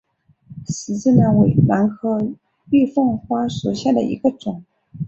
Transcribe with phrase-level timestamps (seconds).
[0.67, 2.19] 十字兰为兰科
[2.71, 4.65] 玉凤花属下的一个种。